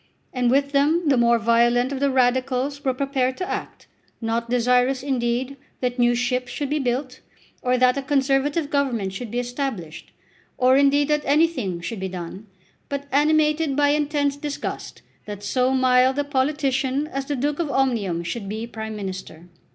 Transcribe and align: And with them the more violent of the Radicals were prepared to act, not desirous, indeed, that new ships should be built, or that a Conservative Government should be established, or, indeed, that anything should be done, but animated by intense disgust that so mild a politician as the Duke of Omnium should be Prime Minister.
And 0.33 0.49
with 0.49 0.71
them 0.71 1.07
the 1.09 1.15
more 1.15 1.37
violent 1.37 1.91
of 1.91 1.99
the 1.99 2.09
Radicals 2.09 2.83
were 2.83 2.91
prepared 2.91 3.37
to 3.37 3.47
act, 3.47 3.85
not 4.19 4.49
desirous, 4.49 5.03
indeed, 5.03 5.57
that 5.79 5.99
new 5.99 6.15
ships 6.15 6.51
should 6.51 6.71
be 6.71 6.79
built, 6.79 7.19
or 7.61 7.77
that 7.77 7.99
a 7.99 8.01
Conservative 8.01 8.71
Government 8.71 9.13
should 9.13 9.29
be 9.29 9.37
established, 9.37 10.11
or, 10.57 10.75
indeed, 10.75 11.07
that 11.09 11.21
anything 11.23 11.81
should 11.81 11.99
be 11.99 12.09
done, 12.09 12.47
but 12.89 13.05
animated 13.11 13.75
by 13.75 13.89
intense 13.89 14.35
disgust 14.35 15.03
that 15.25 15.43
so 15.43 15.71
mild 15.71 16.17
a 16.17 16.23
politician 16.23 17.05
as 17.05 17.25
the 17.25 17.35
Duke 17.35 17.59
of 17.59 17.69
Omnium 17.69 18.23
should 18.23 18.49
be 18.49 18.65
Prime 18.65 18.95
Minister. 18.95 19.45